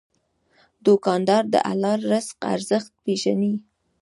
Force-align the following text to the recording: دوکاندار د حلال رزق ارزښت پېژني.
دوکاندار 0.85 1.43
د 1.53 1.55
حلال 1.67 1.99
رزق 2.11 2.37
ارزښت 2.55 2.91
پېژني. 3.03 3.53